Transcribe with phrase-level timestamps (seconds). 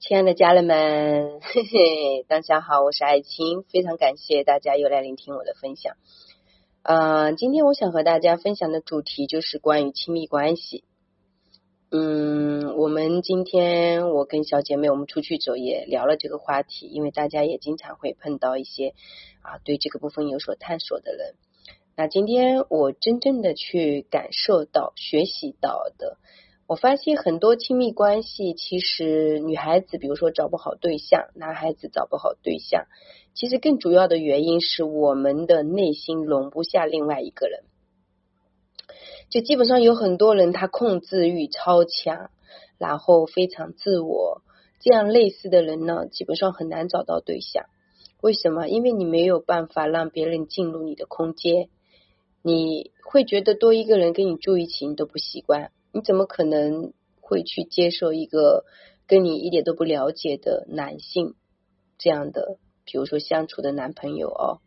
[0.00, 5.94] 亲爱的家人们，嘿嘿，大家好，我是爱青，非常感谢大家又来聆听我的分享。
[6.82, 10.84] 呃，今天我想和大家分享的主题就是关于亲密关系。
[11.90, 18.94] 嗯，我们今天我跟小姐妹我们出去走也聊了这个话题，因为大家也经常会碰到一些
[19.42, 21.34] 啊对这个部分有所探索的人。
[21.94, 26.16] 那今天我真正的去感受到、学习到的。
[26.70, 32.86] 我发现很多亲密关系，其实女孩子比如说找不好对象，男孩子找不好对象，
[33.34, 37.64] 其实更主要的原因是我们的内心容不下另外一个人。
[39.30, 42.30] 就基本上有很多人他控制欲超强，
[42.78, 44.42] 然后非常自我，
[44.78, 47.64] 这样类似的人呢，基本上很难找到对象。
[48.20, 48.68] 为什么？
[48.68, 51.68] 因为你没有办法让别人进入你的空间，
[52.42, 55.72] 你会觉得多一个人跟你住一起，你都不习惯。
[55.92, 58.64] 你怎么可能会去接受一个
[59.06, 61.34] 跟你一点都不了解的男性
[61.98, 64.60] 这样的，比如说相处的男朋友哦？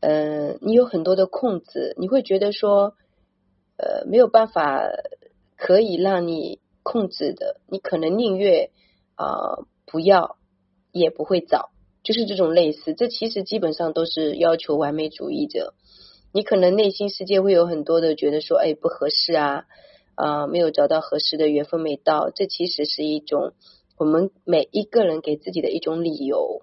[0.00, 2.94] 嗯，你有很多的控制，你会觉得说，
[3.76, 4.82] 呃，没有办法
[5.56, 8.70] 可以让你控制的，你可能宁愿
[9.14, 10.36] 啊不要，
[10.92, 11.70] 也不会找，
[12.02, 12.94] 就是这种类似。
[12.94, 15.74] 这其实基本上都是要求完美主义者，
[16.32, 19.64] 你可能内心世界会有很多的觉得说，哎，不合适啊。
[20.20, 23.54] 啊，没有找到合适的缘分没到，这其实是一种
[23.96, 26.62] 我们每一个人给自己的一种理由。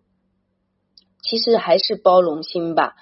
[1.24, 2.94] 其实还是包容心吧。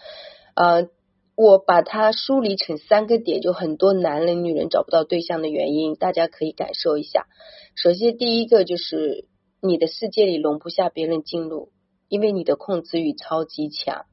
[0.55, 0.87] 呃，
[1.35, 7.25] 我把它梳理成三个点，就很多男人、女人找不到对象的原因，大家可以感受一下。
[7.75, 9.27] 首先，第一个就是
[9.61, 11.73] 你的世界里容不下别人进入，
[12.07, 14.05] 因为你的控制欲超级强，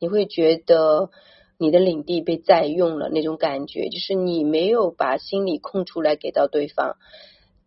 [0.00, 1.10] 你会觉得。
[1.58, 6.96] 你的领地被占用了，那种感觉就是你没有把心里空出来给到对方。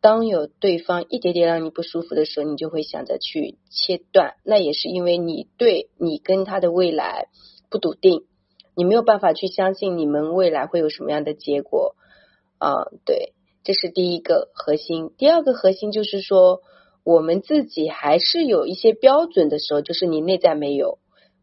[0.02, 4.36] 当有对方一点点让你不舒服的时候，你就会想着去切断。
[4.46, 7.28] 那也是因为你对你跟他的未来
[7.70, 8.24] 不笃定，
[8.76, 11.96] 你没有办法去相信你们未来会有什么样的结果
[12.60, 12.86] 啊？
[13.06, 13.34] 对，
[13.66, 15.12] 这是第一个核心。
[15.18, 16.62] 第二个核心就是说，
[17.04, 21.00] 我们自己还是有一些标准的时候，就是你内在没有。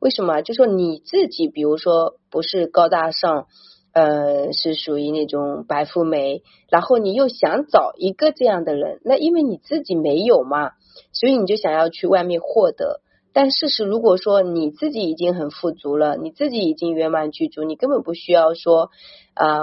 [0.06, 0.40] 为什么？
[0.40, 3.48] 就说你自己，比如说不是高大上，
[3.92, 10.74] 呃，是属于那种白富美，然后你又想找一个这样的人，那因为你自己没有嘛，
[11.12, 13.00] 所以你就想要去外面获得。
[13.32, 18.90] 但事实如果说你自己已经很富足了，你自己已经圆满具足，你根本不需要说
[19.34, 19.58] 啊，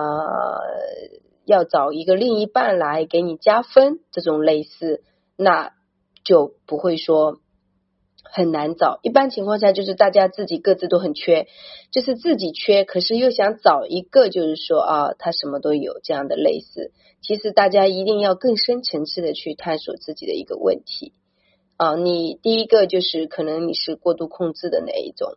[1.46, 5.04] 要找一个另一半来给你加分，这种类似，
[5.38, 5.72] 那
[6.26, 7.40] 就不会说。
[8.24, 11.48] 很难找，一般情况下就是大家自己各自都很缺，
[11.92, 16.92] 就是自己缺，可是又想找一个，就是说啊，他什么都有这样的类似。
[17.22, 21.14] 其实大家一定要更深层次的去探索自己的一个问题
[21.78, 21.96] 啊。
[21.96, 25.34] 你第一个就是可能你是过度控制的那一种，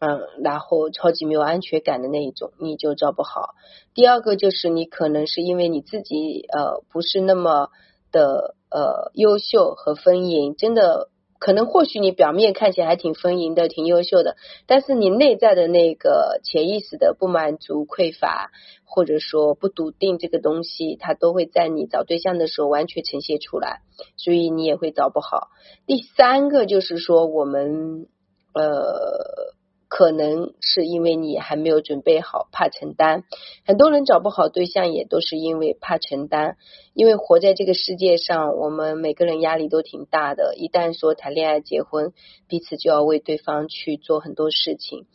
[0.00, 3.54] 嗯，然后超级没有安全感的那一种，你就找不好。
[3.94, 7.70] 第二个就是你可能是因为你自己呃不是那么
[8.12, 11.08] 的呃优秀和丰盈，真的。
[11.38, 14.36] 可能或许你表面看起来还挺丰盈的，挺优秀的，
[14.66, 18.50] 但是你内在的那个潜意识的不满足、匮乏，
[18.84, 23.80] 或者说不笃定这个东西，它都会在你找对象的时候完全呈现出来，
[24.16, 25.48] 所以你也会找不好。
[25.86, 28.06] 第三个就是说，我们
[28.52, 29.54] 呃。
[29.88, 33.24] 可能是因为你还没有准备好，怕承担。
[33.64, 36.56] 很多人找不好对象，也都是因为怕承担。
[36.92, 40.54] 因为活在这个世界上，我们每个人压力都挺大的。
[40.56, 42.12] 一旦说谈恋爱、结婚，
[42.48, 45.06] 彼此就要为对方去做很多事情。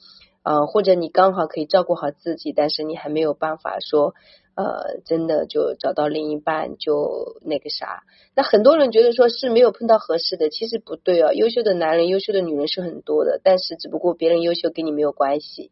[0.44, 4.14] 嗯，或者你刚好可以照顾好自己，但是你还没有办法说。
[4.64, 8.04] 呃，真的就找到另一半就那个啥，
[8.36, 11.34] 那很多人觉得说是没有碰到合适的，其实不对哦。
[11.34, 15.72] 优秀的男人、优秀的女人是很多的，但是只不过别人优秀跟你没有关系，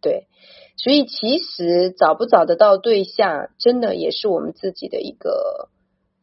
[0.00, 0.28] 对。
[0.76, 5.68] 所以其实找不找得到对象，真的也是我们自己的一个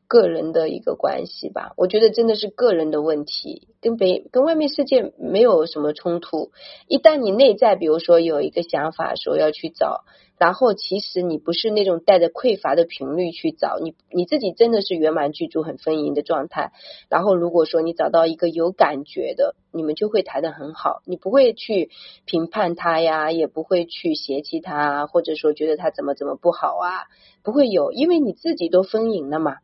[0.07, 1.73] 个人的一个关系吧。
[1.75, 6.51] 我觉得真的是个人的问题，跟别跟外面世界没有什么冲突。
[6.87, 10.05] 一旦你内在比如说有一个想法说要去找。
[10.37, 16.71] 然后，其实你不是那种带着匮乏的频率去找你，你自己真的是圆满具足、很丰盈的状态。
[17.09, 21.01] 然后，如果说你找到一个有感觉的，你们就会谈的很好。
[21.05, 21.89] 你不会去
[22.25, 27.05] 评判他呀，也不会去嫌弃他，或者说觉得他怎么怎么不好啊，
[27.41, 29.57] 不会有，因为你自己都丰盈了嘛，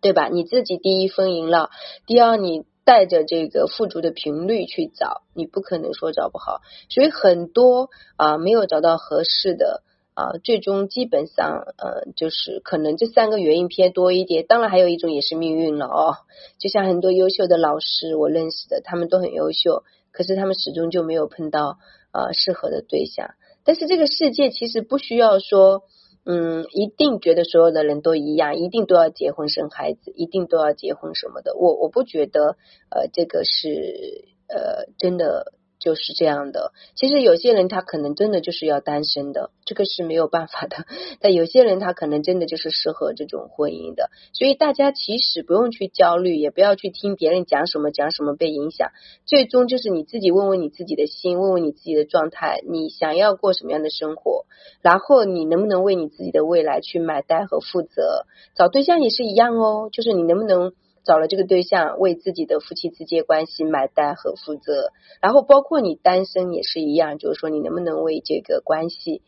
[0.00, 0.28] 对吧？
[0.28, 1.70] 你自己第一丰盈了，
[2.06, 2.64] 第二你。
[2.88, 6.62] 带着这个富足的频率去找，你不可能说找不好。
[6.88, 9.82] 所以很多啊没有找到合适的
[10.14, 14.46] 啊，最终基本上呃，就是可能这三个原因偏多一点。
[14.48, 16.16] 当然还有一种也是命运了哦，
[16.58, 21.76] 就像很多优秀的老师我认识的，他们都很优秀，可是他们始终就没有碰到
[22.10, 23.34] 呃适合的对象。
[23.64, 25.82] 但是这个世界其实不需要说。
[26.30, 31.56] 嗯，一定觉得所有的人都一样，一定都要结婚生孩子，一定都要结婚什么的。
[31.56, 32.56] 我我不觉得，
[32.90, 35.54] 呃，这个是呃真的。
[35.78, 40.86] 就是这样的，其实有些人他可能真的就是要单身的，这个是没有办法的。
[41.20, 48.90] 但有些人他可能真的就是适合这种婚姻的，所以大家其实不用去焦虑，也不要去听别人讲什么讲什么被影响。
[49.24, 54.46] 最终就是你自己问问你自己的心，问问你自己的状态，你想要过什么样的生活，
[54.82, 58.26] 然后你能不能为你自己的未来去买单和负责？
[58.54, 60.72] 找对象也是一样哦，就是你能不能。
[61.08, 69.22] 找了这个对象，为自己的夫妻之间关系买单和负责，然后包括你单身也是一样，就是说你能不能为这个关系，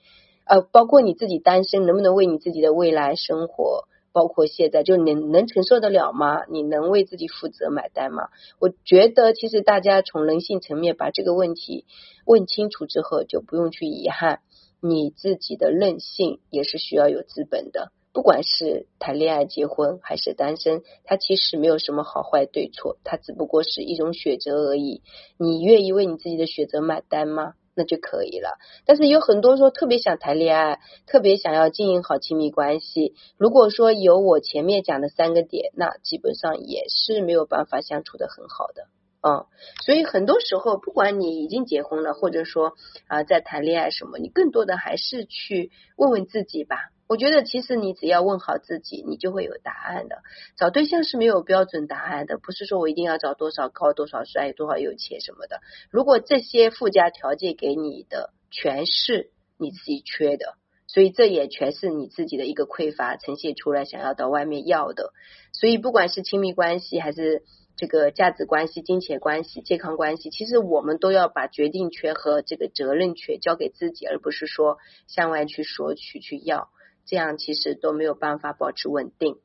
[0.44, 6.42] 呃，包括你自己单身能不能为你自己的未来生活，包括现在，就能能承受得了吗？
[6.50, 8.24] 你能为自己负责买单吗？
[8.58, 11.86] 我觉得其实大家从人性层面把这个问题
[12.26, 14.40] 问清楚之后，就不用去遗憾，
[14.82, 17.90] 你自己的任性也是需要有资本的。
[18.12, 25.02] 不管是谈恋爱、结婚还是单身，它其实没有什么好坏对错，它只不过是一种选择而已。
[25.38, 27.54] 你愿意为你自己的选择买单吗？
[27.72, 28.58] 那就可以了。
[28.84, 33.14] 但是有很多说特别想谈恋爱，特别想要经营好亲密关系。
[33.38, 38.88] 如果说有我前面讲的三个点，那基本上也是没有办法相处的很好的。
[39.22, 39.46] 嗯，
[39.84, 42.72] 所以很多时候，不管你已经结婚了，或者说
[43.06, 46.90] 啊在谈恋爱什么，你更多的还是去问问自己吧。
[47.10, 50.22] 我觉得其实你只要问好自己，你就会有答案的。
[50.56, 55.60] 找对象是没有标准答案的，不是说我一定要找多少高、多少帅、多少有钱什么的。
[55.90, 60.54] 如果这些附加条件给你的全是你自己缺的，
[60.86, 65.12] 所以这也全是你自己的一个匮乏呈现出来，想要到外面要的。
[65.52, 67.42] 所以不管是亲密关系，还是
[67.74, 74.78] 这个价值关系、金钱关系、健康关系，其实我们都要把决定权和这个责任权交给自己，而不是说
[75.08, 76.70] 向外去索取、去要。
[77.10, 79.40] 这样其实都没有办法保持稳定，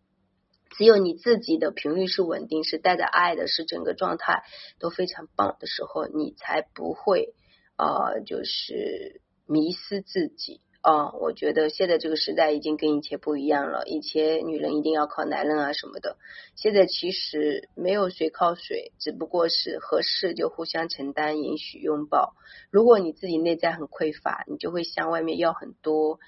[0.77, 4.43] 只有你自己的频率是稳定，是带着爱的，是整个状态
[4.77, 7.33] 都非常棒的时候，你才不会
[7.75, 11.11] 啊，就是迷失自己啊。
[11.13, 16.17] 我觉得现在这个时代已经跟以前不一样了，以前女人一定要靠男人啊什么的，
[16.55, 22.35] 现在其实没有谁靠谁，只不过是合适就互相承担、允许、拥抱。
[22.69, 26.19] 如果你自己内在很匮乏，你就会向外面要很多。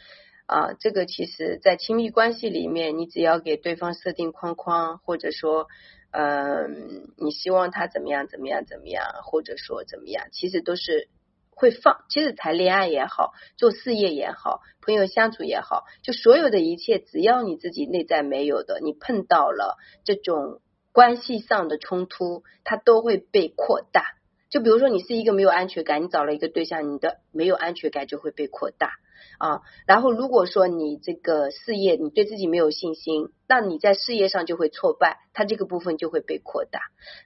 [0.48, 5.68] 啊，这个其实，在亲密关系里面，你只要给对方设定框框，或者说，
[6.12, 11.10] 嗯，你希望他怎么样怎么样怎么样，或者说怎么样，其实都是
[11.50, 12.06] 会放。
[12.10, 20.62] 其实谈恋爱也好，做事业也好，朋友相处也好，就所有的一切，只要你自己内在没有的，你碰到了这种
[20.94, 24.16] 关系上的冲突，它都会被扩大。
[24.50, 28.94] 就比如说，你是一个没有安全感，你找了一个对象，你的没有安全感就会被扩大。
[29.38, 36.80] 啊，然后如果说你这个事业你对自己没有信心，那你在事业上就会挫败，它这个部分就会被扩大。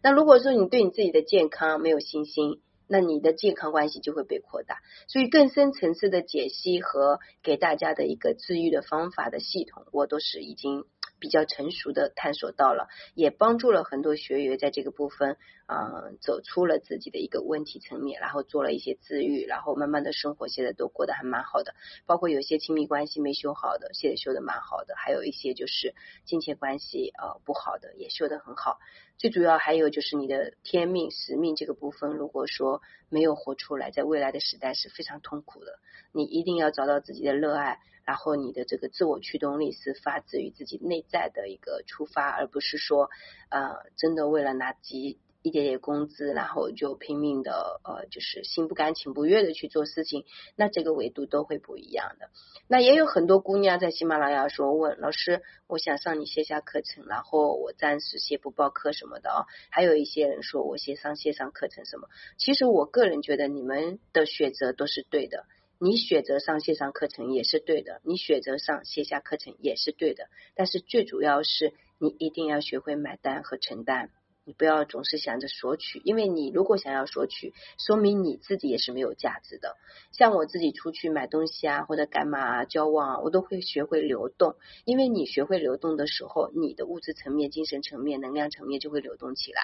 [0.04, 4.78] 那如果说你对你自己的健康没有信心，那你的健康关系就会被扩大。
[5.08, 10.86] 所以更深层次的解析和给大家的一个治愈的方法的系统，我都是已经。
[11.22, 15.38] 比较成熟的探索到了，也帮助了很多学员在这个部分
[15.68, 21.76] 啊走出了自己的一个问题层面，然后做了一些自愈，然后慢慢的生活现在都过得还蛮好的。
[22.08, 25.94] 包括有些亲密关系没修好的，现在修的蛮好的，还有一些就是
[26.26, 28.80] 金钱关系呃不好的也修得很好。
[29.22, 35.78] 最主要还有就是你的天命使命这个部分，如果说没有活出来，在未来的时代是非常痛苦的。
[36.12, 37.78] 你一定要找到自己的热爱。
[38.04, 43.12] 然后你的这个自我驱动力是发自于自己内在的一个出发，而不是说
[43.50, 52.30] 呃真的为了拿几一点点工资，然后就拼命的呃就是心不甘情不愿的去做事情，那这个维度都会不一样的。
[52.68, 59.46] 那也有很多姑娘在喜马拉雅说问老师，我想上你线下课程，然后我暂时先不报课什么的啊。
[59.70, 62.08] 还有一些人说我先上线上课程什么，
[62.38, 65.46] 其实我个人觉得你们的选择都是对的。
[65.84, 74.12] 你选择上线上课程也是对的，你选择上线下课程也是对的，但是最主要是你一定要学会买单和承担，
[74.52, 79.78] 不要总是想着索取，因为你如果想要索取，说明你自己也是没有价值的。
[80.12, 84.56] 像我自己出去买东西啊，或者干嘛啊，交往啊，我都会学会流动，
[84.86, 89.62] 因为你学会流动的时候，你的物质层面、精神层面、能量层面就会流动起来。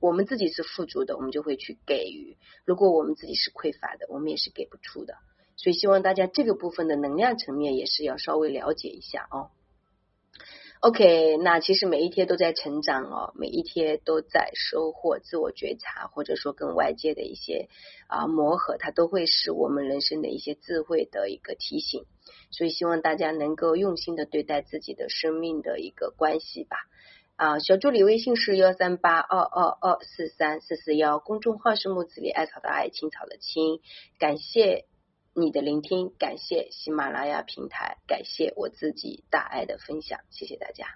[0.00, 5.14] 我们自己是富足的，我们就会去给予；如果我们自己是匮乏的，我们也是给不出的。
[5.56, 9.50] 所以希望大家这个部分的能量层面也是要稍微了解一下哦。
[10.80, 17.68] OK，那其实每一天都在成长哦，每一天都在收获自我觉察，或者说跟外界的一些
[18.06, 22.04] 啊磨合，它都会是我们人生的一些智慧的一个提醒。
[22.52, 26.76] 所以希望大家能够用心的对待自己的生命的一个关系吧。
[27.34, 33.80] 啊，小助理微信是幺三八二二二四三四四幺，公众号是木子里艾草的艾，青草的青。
[34.20, 34.84] 感谢
[35.34, 40.86] 你的聆听，感谢喜马拉雅平台，感谢我自己大爱的分享，谢谢大家。